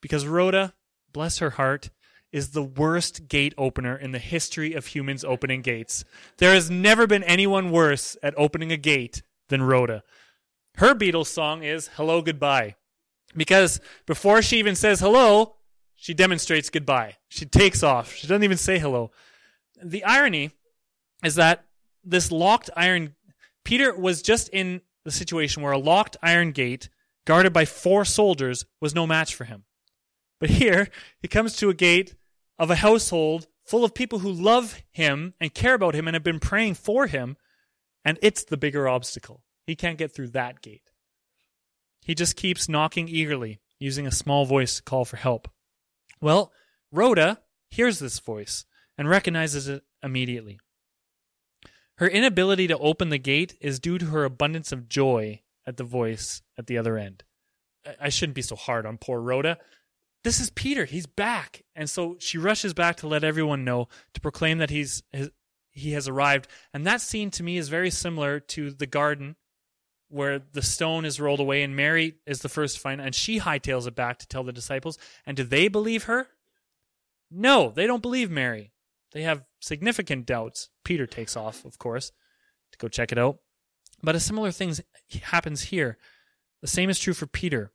[0.00, 0.74] Because Rhoda,
[1.12, 1.90] bless her heart,
[2.32, 6.04] is the worst gate opener in the history of humans opening gates.
[6.38, 10.02] There has never been anyone worse at opening a gate than Rhoda.
[10.80, 12.76] Her Beatles song is Hello Goodbye.
[13.36, 15.56] Because before she even says hello,
[15.94, 17.18] she demonstrates goodbye.
[17.28, 18.14] She takes off.
[18.14, 19.10] She doesn't even say hello.
[19.84, 20.52] The irony
[21.22, 21.66] is that
[22.02, 23.14] this locked iron,
[23.62, 26.88] Peter was just in the situation where a locked iron gate
[27.26, 29.64] guarded by four soldiers was no match for him.
[30.38, 30.88] But here,
[31.20, 32.14] he comes to a gate
[32.58, 36.24] of a household full of people who love him and care about him and have
[36.24, 37.36] been praying for him,
[38.02, 39.42] and it's the bigger obstacle.
[39.70, 40.90] He can't get through that gate.
[42.02, 45.48] He just keeps knocking eagerly, using a small voice to call for help.
[46.20, 46.52] Well,
[46.90, 47.38] Rhoda
[47.70, 48.66] hears this voice
[48.98, 50.58] and recognizes it immediately.
[51.98, 55.84] Her inability to open the gate is due to her abundance of joy at the
[55.84, 57.22] voice at the other end.
[58.00, 59.58] I shouldn't be so hard on poor Rhoda
[60.22, 60.84] this is Peter.
[60.84, 61.62] He's back.
[61.74, 65.02] And so she rushes back to let everyone know, to proclaim that he's,
[65.70, 66.48] he has arrived.
[66.74, 69.36] And that scene to me is very similar to the garden
[70.10, 73.40] where the stone is rolled away and Mary is the first to find and she
[73.40, 74.98] hightails it back to tell the disciples.
[75.24, 76.28] And do they believe her?
[77.30, 78.72] No, they don't believe Mary.
[79.12, 80.68] They have significant doubts.
[80.84, 82.12] Peter takes off, of course,
[82.72, 83.38] to go check it out.
[84.02, 84.74] But a similar thing
[85.22, 85.98] happens here.
[86.60, 87.72] The same is true for Peter.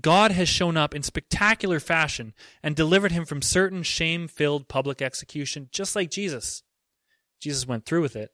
[0.00, 5.02] God has shown up in spectacular fashion and delivered him from certain shame filled public
[5.02, 6.62] execution, just like Jesus.
[7.40, 8.30] Jesus went through with it.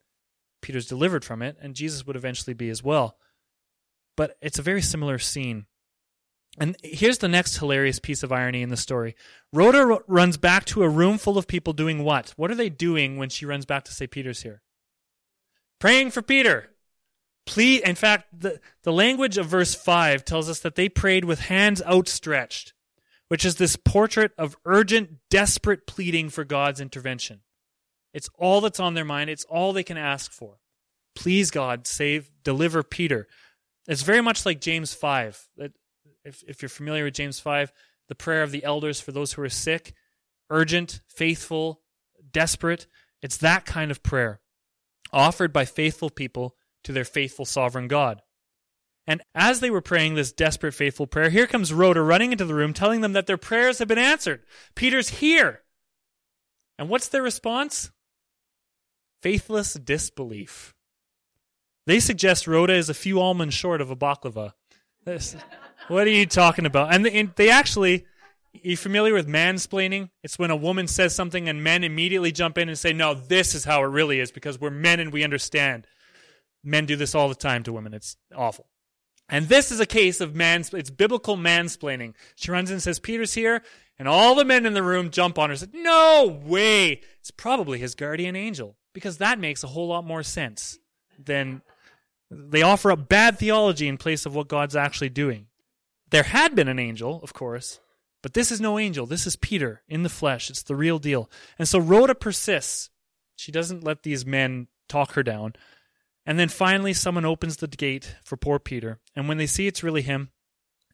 [0.60, 3.16] Peter's delivered from it, and Jesus would eventually be as well.
[4.16, 5.66] But it's a very similar scene.
[6.60, 9.14] And here's the next hilarious piece of irony in the story.
[9.52, 12.34] Rhoda r- runs back to a room full of people doing what?
[12.36, 14.62] What are they doing when she runs back to say Peter's here?
[15.78, 16.70] Praying for Peter.
[17.46, 21.40] Please, in fact, the, the language of verse 5 tells us that they prayed with
[21.40, 22.74] hands outstretched,
[23.28, 27.40] which is this portrait of urgent, desperate pleading for God's intervention.
[28.12, 30.58] It's all that's on their mind, it's all they can ask for.
[31.14, 33.26] Please, God, save, deliver Peter.
[33.86, 35.48] It's very much like James 5.
[36.24, 37.72] If, if you're familiar with James 5,
[38.08, 39.94] the prayer of the elders for those who are sick,
[40.50, 41.80] urgent, faithful,
[42.32, 42.86] desperate.
[43.22, 44.40] It's that kind of prayer
[45.12, 48.22] offered by faithful people to their faithful sovereign God.
[49.06, 52.54] And as they were praying this desperate, faithful prayer, here comes Rhoda running into the
[52.54, 54.42] room telling them that their prayers have been answered.
[54.74, 55.62] Peter's here.
[56.78, 57.90] And what's their response?
[59.20, 60.74] Faithless disbelief.
[61.86, 64.52] They suggest Rhoda is a few almonds short of a baklava.
[65.88, 66.94] what are you talking about?
[66.94, 68.04] And they, and they actually,
[68.52, 70.10] you familiar with mansplaining?
[70.22, 73.54] It's when a woman says something and men immediately jump in and say, no, this
[73.54, 75.86] is how it really is because we're men and we understand.
[76.62, 77.94] Men do this all the time to women.
[77.94, 78.66] It's awful.
[79.28, 82.14] And this is a case of mans, it's biblical mansplaining.
[82.34, 83.62] She runs in and says, Peter's here.
[83.98, 87.00] And all the men in the room jump on her and say, no way.
[87.20, 90.78] It's probably his guardian angel because that makes a whole lot more sense
[91.18, 91.62] than
[92.30, 95.46] they offer up bad theology in place of what God's actually doing.
[96.10, 97.80] There had been an angel, of course,
[98.22, 99.06] but this is no angel.
[99.06, 100.50] This is Peter in the flesh.
[100.50, 101.30] It's the real deal.
[101.58, 102.90] And so Rhoda persists.
[103.36, 105.54] She doesn't let these men talk her down.
[106.26, 108.98] And then finally, someone opens the gate for poor Peter.
[109.14, 110.30] And when they see it's really him,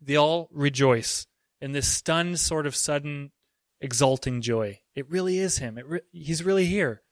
[0.01, 1.27] they all rejoice
[1.61, 3.33] in this stunned, sort of sudden,
[3.81, 4.81] exulting joy.
[4.95, 5.79] It really is him.
[5.85, 7.03] Re- he's really here.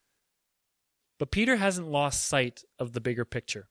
[1.22, 3.68] But Peter hasn't lost sight of the bigger picture.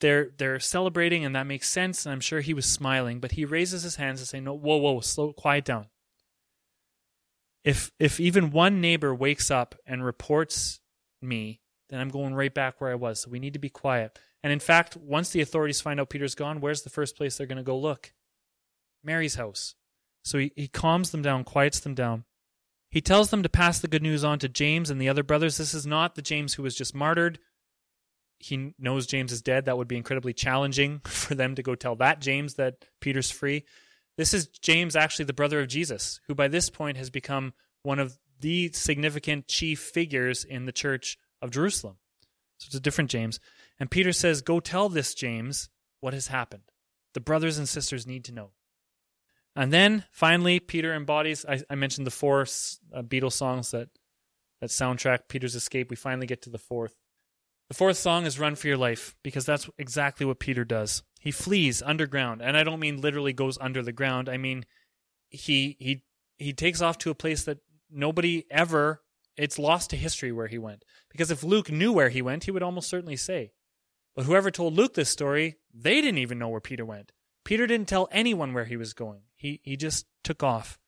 [0.00, 3.44] They're, they're celebrating, and that makes sense, and I'm sure he was smiling, but he
[3.44, 5.86] raises his hands and say, No, whoa, whoa, slow, quiet down.
[7.62, 10.80] If, if even one neighbor wakes up and reports
[11.20, 11.60] me
[11.92, 13.20] then I'm going right back where I was.
[13.20, 14.18] So we need to be quiet.
[14.42, 17.46] And in fact, once the authorities find out Peter's gone, where's the first place they're
[17.46, 18.14] going to go look?
[19.04, 19.74] Mary's house.
[20.24, 22.24] So he, he calms them down, quiets them down.
[22.92, 25.56] He tells them to pass the good news on to James and the other brothers.
[25.56, 27.38] This is not the James who was just martyred.
[28.38, 29.64] He knows James is dead.
[29.64, 33.64] That would be incredibly challenging for them to go tell that James that Peter's free.
[34.18, 37.98] This is James, actually the brother of Jesus, who by this point has become one
[37.98, 41.96] of the significant chief figures in the church of Jerusalem.
[42.58, 43.40] So it's a different James.
[43.80, 46.64] And Peter says, Go tell this James what has happened.
[47.14, 48.50] The brothers and sisters need to know.
[49.54, 51.44] And then finally, Peter embodies.
[51.46, 53.88] I, I mentioned the four uh, Beatles songs that
[54.60, 55.90] that soundtrack Peter's escape.
[55.90, 56.94] We finally get to the fourth.
[57.68, 61.02] The fourth song is "Run for Your Life" because that's exactly what Peter does.
[61.20, 64.28] He flees underground, and I don't mean literally goes under the ground.
[64.28, 64.64] I mean
[65.28, 66.02] he he
[66.38, 67.58] he takes off to a place that
[67.90, 69.02] nobody ever.
[69.36, 70.84] It's lost to history where he went.
[71.10, 73.52] Because if Luke knew where he went, he would almost certainly say.
[74.14, 77.12] But whoever told Luke this story, they didn't even know where Peter went.
[77.44, 79.22] Peter didn't tell anyone where he was going.
[79.34, 80.78] He he just took off.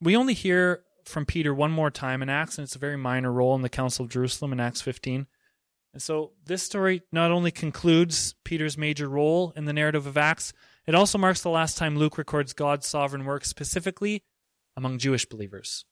[0.00, 3.32] We only hear from Peter one more time in Acts, and it's a very minor
[3.32, 5.26] role in the Council of Jerusalem in Acts 15.
[5.92, 10.52] And so this story not only concludes Peter's major role in the narrative of Acts,
[10.86, 14.22] it also marks the last time Luke records God's sovereign work specifically
[14.76, 15.84] among Jewish believers.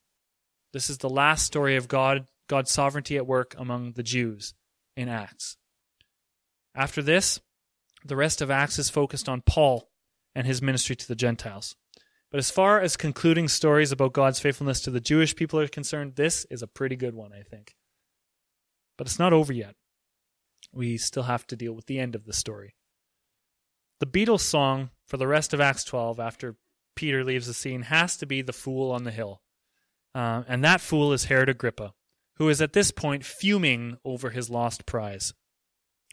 [0.72, 4.54] This is the last story of God God's sovereignty at work among the Jews
[4.96, 5.56] in Acts.
[6.74, 7.40] After this,
[8.07, 9.88] the rest of Acts is focused on Paul
[10.35, 11.77] and his ministry to the Gentiles.
[12.31, 16.16] But as far as concluding stories about God's faithfulness to the Jewish people are concerned,
[16.16, 17.77] this is a pretty good one, I think.
[18.99, 19.75] But it's not over yet.
[20.73, 22.75] We still have to deal with the end of the story.
[24.01, 26.57] The Beatles song for the rest of Acts 12, after
[26.97, 29.40] Peter leaves the scene, has to be The Fool on the Hill.
[30.14, 31.95] Uh, and that fool is Herod Agrippa,
[32.37, 35.33] who is at this point fuming over his lost prize.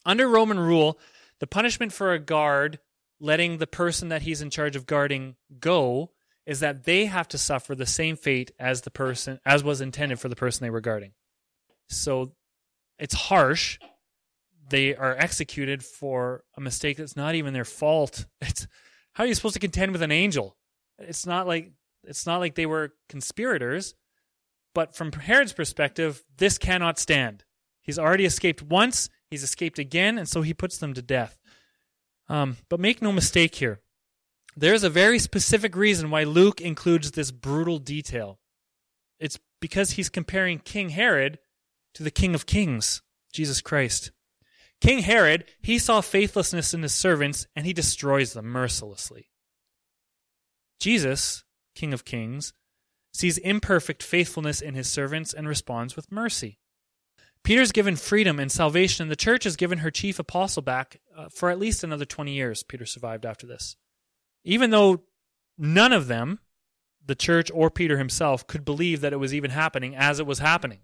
[0.05, 0.99] Under Roman rule,
[1.39, 2.79] the punishment for a guard
[3.19, 6.11] letting the person that he's in charge of guarding go
[6.45, 10.19] is that they have to suffer the same fate as the person as was intended
[10.19, 11.13] for the person they were guarding.
[11.87, 12.33] So
[12.99, 13.79] it's harsh.
[14.69, 18.25] They are executed for a mistake that's not even their fault.
[18.41, 18.67] It's
[19.13, 20.57] how are you supposed to contend with an angel?
[20.97, 21.71] It's not like
[22.03, 23.95] it's not like they were conspirators,
[24.73, 27.43] but from Herod's perspective, this cannot stand.
[27.81, 31.39] He's already escaped once, he's escaped again, and so he puts them to death.
[32.29, 33.81] Um, but make no mistake here.
[34.55, 38.39] There's a very specific reason why Luke includes this brutal detail.
[39.19, 41.39] It's because he's comparing King Herod
[41.95, 43.01] to the King of Kings,
[43.33, 44.11] Jesus Christ.
[44.79, 49.31] King Herod, he saw faithlessness in his servants and he destroys them mercilessly.
[50.79, 51.43] Jesus,
[51.73, 52.53] King of Kings,
[53.13, 56.59] sees imperfect faithfulness in his servants and responds with mercy.
[57.43, 61.27] Peter's given freedom and salvation, and the church has given her chief apostle back uh,
[61.29, 62.63] for at least another 20 years.
[62.63, 63.75] Peter survived after this.
[64.45, 65.03] Even though
[65.57, 66.39] none of them,
[67.05, 70.39] the church or Peter himself, could believe that it was even happening as it was
[70.39, 70.79] happening.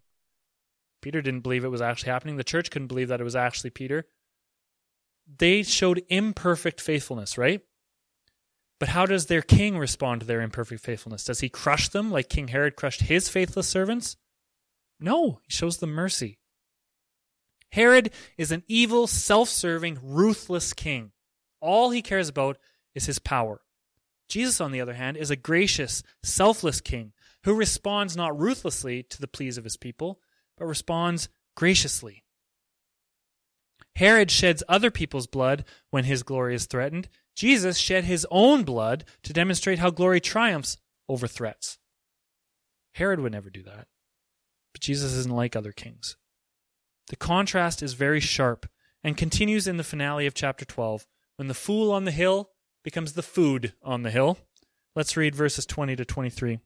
[1.01, 2.35] Peter didn't believe it was actually happening.
[2.35, 4.05] The church couldn't believe that it was actually Peter.
[5.37, 7.61] They showed imperfect faithfulness, right?
[8.79, 11.23] But how does their king respond to their imperfect faithfulness?
[11.23, 14.17] Does he crush them like King Herod crushed his faithless servants?
[14.99, 16.37] No, he shows them mercy.
[17.71, 21.11] Herod is an evil, self serving, ruthless king.
[21.61, 22.57] All he cares about
[22.95, 23.61] is his power.
[24.27, 29.19] Jesus, on the other hand, is a gracious, selfless king who responds not ruthlessly to
[29.19, 30.19] the pleas of his people,
[30.57, 32.23] but responds graciously.
[33.95, 37.09] Herod sheds other people's blood when his glory is threatened.
[37.35, 40.77] Jesus shed his own blood to demonstrate how glory triumphs
[41.07, 41.79] over threats.
[42.93, 43.87] Herod would never do that.
[44.73, 46.15] But Jesus isn't like other kings.
[47.09, 48.67] The contrast is very sharp
[49.03, 52.51] and continues in the finale of chapter 12 when the fool on the hill
[52.83, 54.37] becomes the food on the hill.
[54.95, 56.59] Let's read verses 20 to 23.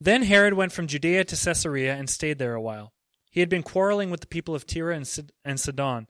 [0.00, 2.92] Then Herod went from Judea to Caesarea and stayed there a while.
[3.30, 5.08] He had been quarreling with the people of Tyre and,
[5.44, 6.08] and Sidon.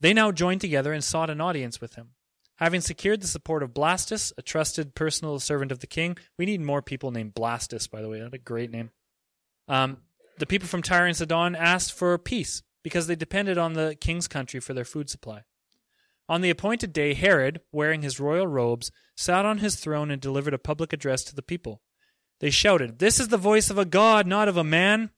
[0.00, 2.10] They now joined together and sought an audience with him.
[2.56, 6.60] Having secured the support of Blastus, a trusted personal servant of the king, we need
[6.60, 8.20] more people named Blastus, by the way.
[8.20, 8.90] That's a great name.
[9.68, 9.98] Um,
[10.38, 14.28] the people from Tyre and Sidon asked for peace because they depended on the king's
[14.28, 15.42] country for their food supply.
[16.28, 20.54] On the appointed day, Herod, wearing his royal robes, sat on his throne and delivered
[20.54, 21.82] a public address to the people.
[22.40, 25.10] They shouted, This is the voice of a God, not of a man.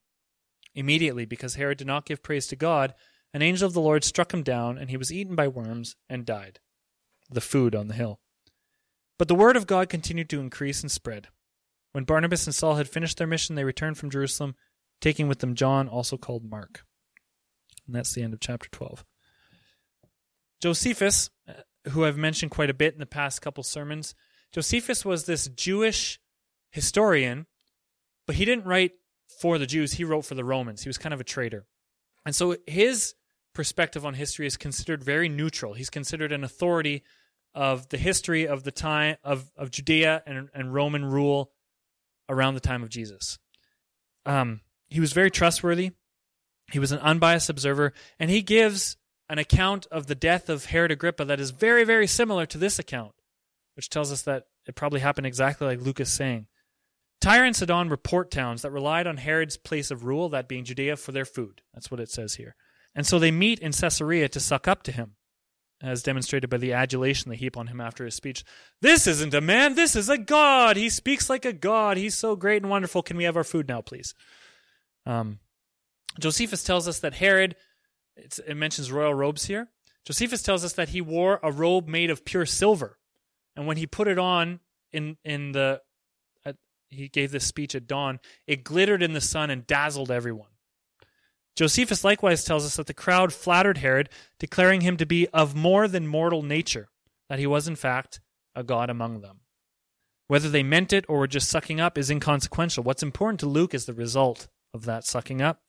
[0.75, 2.95] Immediately, because Herod did not give praise to God,
[3.35, 6.25] an angel of the Lord struck him down, and he was eaten by worms and
[6.25, 6.61] died.
[7.31, 8.21] The food on the hill.
[9.19, 11.29] But the word of God continued to increase and spread.
[11.93, 14.55] When Barnabas and Saul had finished their mission, they returned from Jerusalem
[15.01, 16.85] taking with them John, also called Mark.
[17.87, 19.05] And that's the end of chapter 12.
[20.61, 21.31] Josephus,
[21.89, 24.15] who I've mentioned quite a bit in the past couple sermons.
[24.53, 26.21] Josephus was this Jewish
[26.71, 27.47] historian,
[28.27, 28.93] but he didn't write
[29.41, 30.83] for the Jews, he wrote for the Romans.
[30.83, 31.67] He was kind of a traitor.
[32.27, 33.15] And so his
[33.55, 35.75] perspective on history is considered very neutral.
[35.75, 37.05] He's considered an authority
[37.55, 41.53] of the history of the time of, of Judea and, and Roman rule
[42.29, 43.39] around the time of Jesus.
[44.27, 45.93] Um, he was very trustworthy.
[46.71, 48.97] He was an unbiased observer, and he gives
[49.31, 52.79] an account of the death of Herod Agrippa that is very, very similar to this
[52.79, 53.13] account,
[53.75, 56.47] which tells us that it probably happened exactly like Luke is saying.
[57.21, 60.65] Tyre and Sidon were port towns that relied on Herod's place of rule, that being
[60.65, 61.63] Judea, for their food.
[61.75, 62.55] That's what it says here.
[62.95, 65.17] And so they meet in Caesarea to suck up to him,
[65.83, 68.45] as demonstrated by the adulation they heap on him after his speech.
[68.81, 70.77] This isn't a man, this is a god.
[70.77, 71.97] He speaks like a god.
[71.97, 73.03] He's so great and wonderful.
[73.03, 74.15] Can we have our food now, please?
[75.09, 75.41] Um,
[76.21, 77.57] Josephus tells us that Herod,
[78.17, 79.69] it mentions royal robes here.
[80.05, 82.99] Josephus tells us that he wore a robe made of pure silver.
[83.57, 84.61] And when he put it on
[84.93, 85.81] in, in the,
[86.91, 90.51] he gave this speech at dawn, it glittered in the sun and dazzled everyone.
[91.57, 95.89] Josephus likewise tells us that the crowd flattered Herod, declaring him to be of more
[95.89, 96.89] than mortal nature,
[97.29, 98.21] that he was in fact
[98.55, 99.41] a god among them.
[100.29, 102.85] Whether they meant it or were just sucking up is inconsequential.
[102.85, 105.63] What's important to Luke is the result of that sucking up.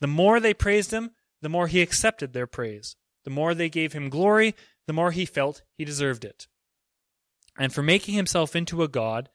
[0.00, 1.10] The more they praised him,
[1.42, 2.96] the more he accepted their praise.
[3.24, 4.54] The more they gave him glory,
[4.86, 6.46] the more he felt he deserved it.
[7.58, 9.30] And for making himself into a god,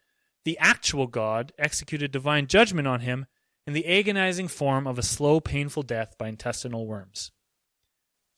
[0.46, 3.26] the actual God executed divine judgment on him
[3.66, 7.32] in the agonizing form of a slow, painful death by intestinal worms.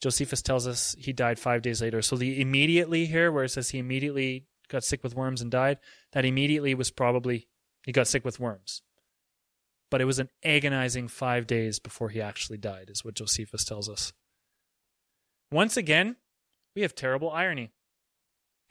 [0.01, 2.01] Josephus tells us he died five days later.
[2.01, 5.77] So the immediately here, where it says he immediately got sick with worms and died,
[6.13, 7.47] that immediately was probably
[7.85, 8.81] he got sick with worms
[9.91, 13.87] but it was an agonizing five days before he actually died, is what Josephus tells
[13.87, 14.13] us.
[15.51, 16.15] Once again,
[16.75, 17.71] we have terrible irony.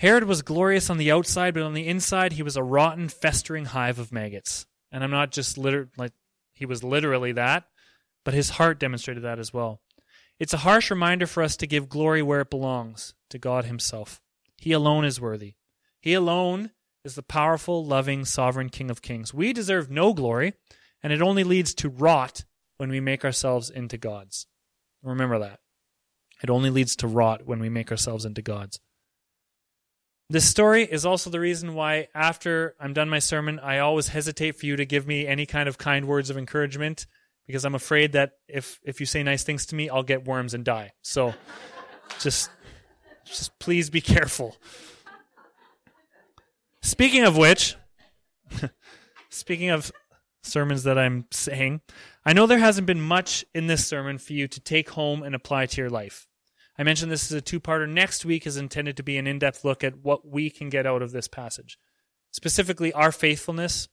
[0.00, 3.66] Herod was glorious on the outside, but on the inside, he was a rotten, festering
[3.66, 4.66] hive of maggots.
[4.90, 6.12] And I'm not just liter- like
[6.54, 7.64] he was literally that,
[8.24, 9.82] but his heart demonstrated that as well.
[10.38, 14.22] It's a harsh reminder for us to give glory where it belongs to God Himself.
[14.56, 15.56] He alone is worthy.
[16.00, 16.70] He alone
[17.04, 19.34] is the powerful, loving, sovereign King of Kings.
[19.34, 20.54] We deserve no glory
[21.02, 22.44] and it only leads to rot
[22.76, 24.46] when we make ourselves into gods.
[25.02, 25.60] Remember that.
[26.42, 28.80] It only leads to rot when we make ourselves into gods.
[30.30, 34.52] This story is also the reason why, after I'm done my sermon, I always hesitate
[34.52, 37.06] for you to give me any kind of kind words of encouragement
[37.46, 40.54] because I'm afraid that if, if you say nice things to me, I'll get worms
[40.54, 40.92] and die.
[41.02, 41.34] So
[42.20, 42.48] just,
[43.24, 44.56] just please be careful.
[46.80, 47.74] Speaking of which,
[49.30, 49.90] speaking of
[50.42, 51.80] sermons that I'm saying,
[52.24, 55.34] I know there hasn't been much in this sermon for you to take home and
[55.34, 56.26] apply to your life.
[56.78, 57.88] I mentioned this is a two parter.
[57.88, 60.86] Next week is intended to be an in depth look at what we can get
[60.86, 61.78] out of this passage,
[62.30, 63.88] specifically our faithfulness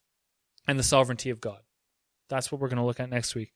[0.68, 1.60] and the sovereignty of God.
[2.30, 3.54] That's what we're going to look at next week.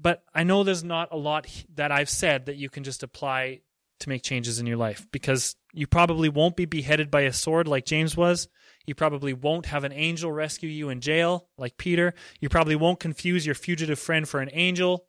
[0.00, 3.60] But I know there's not a lot that I've said that you can just apply
[4.00, 7.68] to make changes in your life because you probably won't be beheaded by a sword
[7.68, 8.48] like James was.
[8.86, 12.14] You probably won't have an angel rescue you in jail like Peter.
[12.40, 15.06] You probably won't confuse your fugitive friend for an angel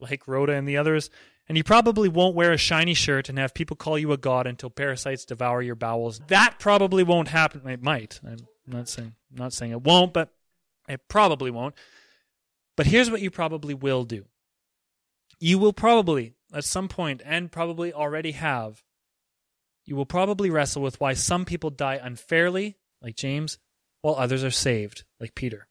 [0.00, 1.08] like Rhoda and the others.
[1.48, 4.46] And you probably won't wear a shiny shirt and have people call you a god
[4.46, 6.20] until parasites devour your bowels.
[6.28, 7.66] That probably won't happen.
[7.68, 8.20] It might.
[8.24, 10.30] I'm not saying not saying it won't, but
[10.88, 11.74] it probably won't.
[12.76, 14.26] But here's what you probably will do.
[15.40, 18.82] You will probably at some point and probably already have
[19.84, 23.58] you will probably wrestle with why some people die unfairly like James,
[24.00, 25.68] while others are saved, like Peter.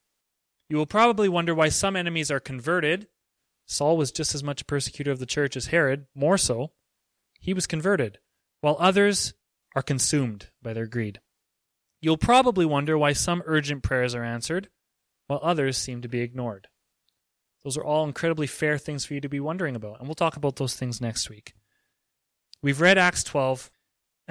[0.70, 3.08] You will probably wonder why some enemies are converted.
[3.66, 6.72] Saul was just as much a persecutor of the church as Herod, more so.
[7.40, 8.20] He was converted,
[8.62, 9.34] while others
[9.76, 11.20] are consumed by their greed.
[12.02, 14.70] You'll probably wonder why some urgent prayers are answered,
[15.28, 16.68] while others seem to be ignored.
[17.64, 20.36] Those are all incredibly fair things for you to be wondering about, and we'll talk
[20.36, 21.54] about those things next week.
[22.64, 23.70] We've read Acts 12.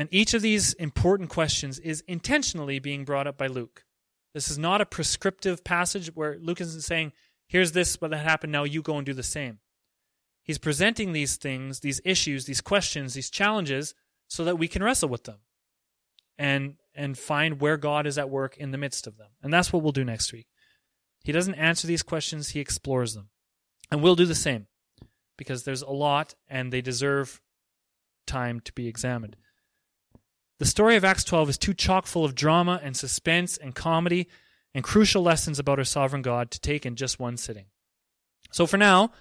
[0.01, 3.85] And each of these important questions is intentionally being brought up by Luke.
[4.33, 7.13] This is not a prescriptive passage where Luke isn't saying,
[7.47, 9.59] here's this, what that happened, now you go and do the same.
[10.43, 13.95] He's presenting these things, these issues, these questions, these challenges,
[14.27, 15.41] so that we can wrestle with them
[16.39, 19.29] and, and find where God is at work in the midst of them.
[19.43, 20.47] And that's what we'll do next week.
[21.25, 23.29] He doesn't answer these questions, he explores them.
[23.91, 24.67] And we'll do the same
[25.37, 27.43] because there's a lot and they deserve
[28.27, 29.37] time to be examined.
[30.61, 34.29] The story of Acts 12 is too chock full of drama and suspense and comedy
[34.75, 37.65] and crucial lessons about our sovereign God to take in just one sitting.
[38.53, 39.13] So for now,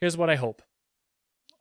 [0.00, 0.62] here's what I hope.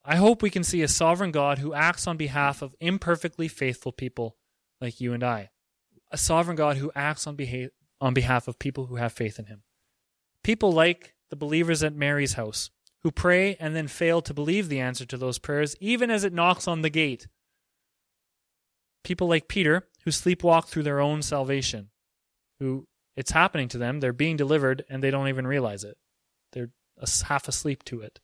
[0.05, 3.91] I hope we can see a sovereign God who acts on behalf of imperfectly faithful
[3.91, 4.37] people
[4.79, 5.49] like you and I.
[6.11, 9.47] A sovereign God who acts on, beha- on behalf of people who have faith in
[9.47, 9.63] him.
[10.43, 12.69] People like the believers at Mary's house,
[13.03, 16.31] who pray and then fail to believe the answer to those prayers, even as it
[16.31, 17.27] knocks on the gate.
[19.05, 21.89] People like Peter, who sleepwalk through their own salvation,
[22.59, 25.95] who it's happening to them, they're being delivered, and they don't even realize it.
[26.53, 26.71] They're
[27.27, 28.19] half asleep to it.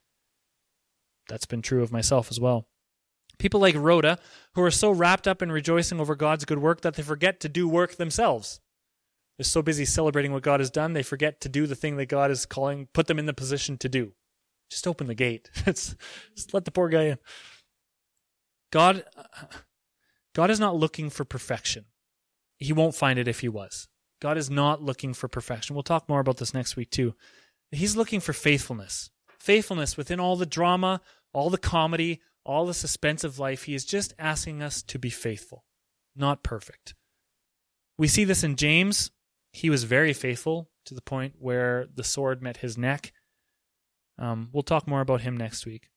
[1.30, 2.68] That's been true of myself as well.
[3.38, 4.18] People like Rhoda,
[4.56, 7.50] who are so wrapped up in rejoicing over God's good work that they forget to
[7.50, 8.60] do work themselves.
[9.38, 12.08] They're so busy celebrating what God has done, they forget to do the thing that
[12.08, 14.14] God is calling, put them in the position to do.
[14.72, 15.52] Just open the gate.
[15.66, 15.96] just
[16.54, 17.18] let the poor guy in.
[18.72, 19.24] God, uh,
[20.34, 21.86] God is not looking for perfection.
[22.58, 23.88] He won't find it if he was.
[24.22, 25.76] God is not looking for perfection.
[25.76, 27.16] We'll talk more about this next week too.
[27.72, 29.10] He's looking for faithfulness.
[29.40, 31.02] Faithfulness within all the drama,
[31.34, 33.64] all the comedy, all the suspense of life.
[33.64, 35.66] He is just asking us to be faithful,
[36.16, 36.94] not perfect.
[37.98, 39.12] We see this in James.
[39.54, 43.12] He was very faithful to the point where the sword met his neck.
[44.18, 45.90] Um, we'll talk more about him next week.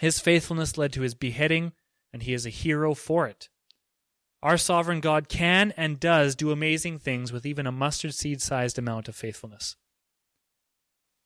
[0.00, 1.72] His faithfulness led to his beheading,
[2.16, 3.50] and he is a hero for it.
[4.42, 8.78] Our sovereign God can and does do amazing things with even a mustard seed sized
[8.78, 9.76] amount of faithfulness.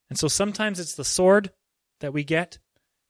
[0.08, 1.52] And so sometimes it's the sword
[2.00, 2.58] that we get,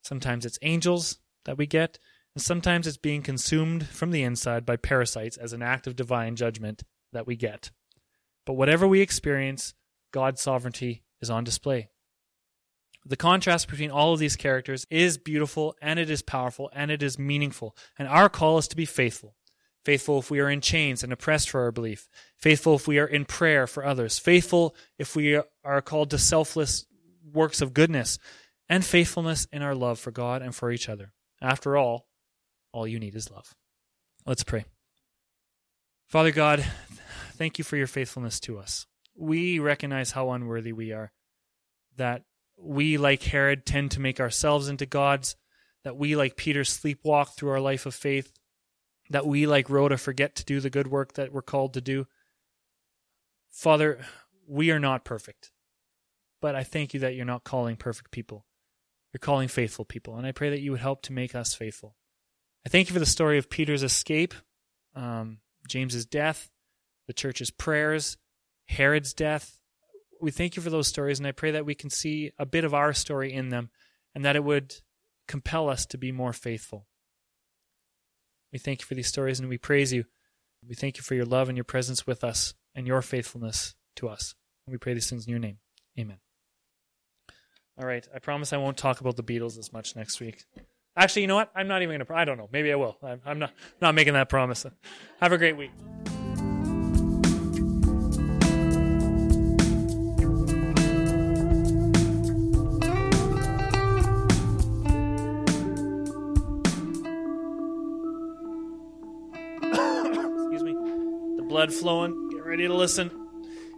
[0.03, 1.99] sometimes it's angels that we get,
[2.35, 6.37] and sometimes it's being consumed from the inside by parasites as an act of divine
[6.37, 6.83] judgment
[7.15, 7.71] that we get.
[8.45, 9.73] But whatever we experience,
[10.13, 11.89] God's sovereignty is on display.
[13.05, 17.03] The contrast between all of these characters is beautiful and it is powerful and it
[17.03, 17.77] is meaningful.
[17.99, 19.37] And our call is to be faithful.
[19.85, 22.09] Faithful if we are in chains and oppressed for our belief.
[22.37, 24.19] Faithful if we are in prayer for others.
[24.19, 26.85] Faithful if we are called to selfless
[27.33, 28.19] works of goodness.
[28.69, 31.13] And faithfulness in our love for God and for each other.
[31.41, 32.07] After all,
[32.73, 33.55] all you need is love.
[34.27, 34.65] Let's pray.
[36.07, 36.65] Father God,
[37.33, 38.87] thank you for your faithfulness to us.
[39.17, 41.11] We recognize how unworthy we are,
[41.97, 42.23] that
[42.63, 45.37] we, like Herod, tend to make ourselves into gods,
[45.85, 48.33] that we, like Peter, sleepwalk through our life of faith,
[49.11, 52.07] that we, like Rhoda, forget to do the good work that we're called to do.
[53.51, 54.01] Father,
[54.47, 55.53] we are not perfect,
[56.41, 58.47] but I thank you that you're not calling perfect people.
[59.13, 61.97] You're calling faithful people, and I pray that you would help to make us faithful.
[62.65, 64.35] I thank you for the story of Peter's escape,
[64.95, 66.51] um, James's death,
[67.07, 68.17] the church's prayers,
[68.67, 69.60] Herod's death.
[70.21, 72.65] We thank you for those stories, and I pray that we can see a bit
[72.65, 73.71] of our story in them,
[74.15, 74.75] and that it would
[75.31, 76.87] compel us to be more faithful.
[78.53, 80.05] We thank you for these stories and we praise you.
[80.69, 84.09] We thank you for your love and your presence with us and your faithfulness to
[84.09, 84.35] us.
[84.67, 85.59] And we pray these things in your name.
[85.99, 86.19] Amen.
[87.79, 88.07] All right.
[88.15, 90.45] I promise I won't talk about the Beatles as much next week.
[90.97, 91.51] Actually, you know what?
[91.55, 92.15] I'm not even going to.
[92.15, 92.49] I don't know.
[92.53, 92.99] Maybe I will.
[93.03, 94.67] I'm, I'm not, not making that promise.
[95.21, 95.71] Have a great week.
[111.61, 112.31] Blood flowing.
[112.31, 113.11] Get ready to listen.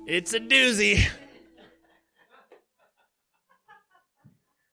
[0.06, 1.04] It's a doozy.